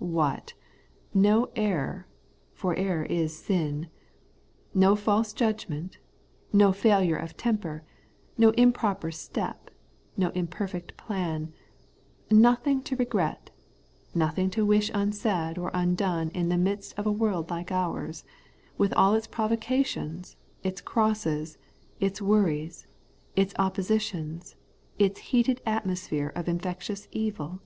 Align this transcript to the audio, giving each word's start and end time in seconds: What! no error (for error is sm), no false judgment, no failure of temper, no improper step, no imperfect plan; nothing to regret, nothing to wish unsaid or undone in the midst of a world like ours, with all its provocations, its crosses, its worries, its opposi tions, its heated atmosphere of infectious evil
What! 0.00 0.54
no 1.14 1.50
error 1.54 2.08
(for 2.52 2.74
error 2.74 3.04
is 3.04 3.38
sm), 3.38 3.82
no 4.76 4.96
false 4.96 5.32
judgment, 5.32 5.98
no 6.52 6.72
failure 6.72 7.14
of 7.14 7.36
temper, 7.36 7.84
no 8.36 8.50
improper 8.56 9.12
step, 9.12 9.70
no 10.16 10.30
imperfect 10.30 10.96
plan; 10.96 11.52
nothing 12.28 12.82
to 12.82 12.96
regret, 12.96 13.50
nothing 14.16 14.50
to 14.50 14.66
wish 14.66 14.90
unsaid 14.92 15.58
or 15.58 15.70
undone 15.72 16.30
in 16.30 16.48
the 16.48 16.58
midst 16.58 16.98
of 16.98 17.06
a 17.06 17.12
world 17.12 17.48
like 17.50 17.70
ours, 17.70 18.24
with 18.76 18.92
all 18.94 19.14
its 19.14 19.28
provocations, 19.28 20.34
its 20.64 20.80
crosses, 20.80 21.56
its 22.00 22.20
worries, 22.20 22.88
its 23.36 23.54
opposi 23.54 24.00
tions, 24.00 24.56
its 24.98 25.20
heated 25.30 25.62
atmosphere 25.64 26.32
of 26.34 26.48
infectious 26.48 27.06
evil 27.12 27.60